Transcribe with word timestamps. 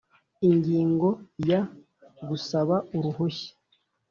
Ingingo 0.49 1.07
ya 1.49 1.61
Gusaba 2.27 2.75
uruhushya 2.97 3.51